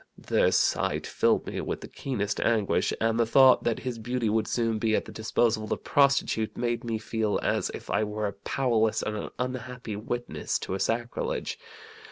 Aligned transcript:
The 0.17 0.51
sight 0.51 1.05
filled 1.05 1.45
me 1.45 1.61
with 1.61 1.81
the 1.81 1.87
keenest 1.87 2.39
anguish, 2.39 2.91
and 2.99 3.19
the 3.19 3.25
thought 3.27 3.63
that 3.65 3.77
his 3.81 3.99
beauty 3.99 4.29
would 4.29 4.47
soon 4.47 4.79
be 4.79 4.95
at 4.95 5.05
the 5.05 5.11
disposal 5.11 5.63
of 5.65 5.71
a 5.71 5.77
prostitute 5.77 6.57
made 6.57 6.83
me 6.83 6.97
feel 6.97 7.39
as 7.43 7.69
if 7.75 7.87
I 7.91 8.03
were 8.03 8.25
a 8.25 8.33
powerless 8.33 9.03
and 9.03 9.29
unhappy 9.37 9.95
witness 9.95 10.57
to 10.61 10.73
a 10.73 10.79
sacrilege. 10.79 11.59